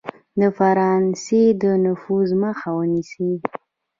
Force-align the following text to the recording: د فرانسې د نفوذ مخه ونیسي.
د 0.39 0.41
فرانسې 0.57 1.43
د 1.61 1.63
نفوذ 1.85 2.29
مخه 2.43 2.69
ونیسي. 2.79 3.31